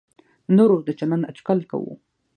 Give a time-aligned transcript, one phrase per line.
[0.47, 1.93] د نورو د چلند اټکل کوو.